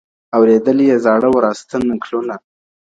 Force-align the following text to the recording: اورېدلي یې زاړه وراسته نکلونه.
اورېدلي 0.37 0.85
یې 0.91 0.97
زاړه 1.05 1.29
وراسته 1.37 1.75
نکلونه. 1.89 2.35